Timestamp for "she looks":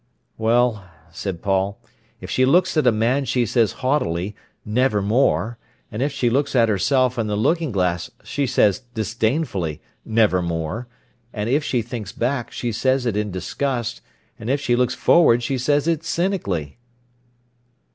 2.31-2.75, 6.11-6.55, 14.59-14.95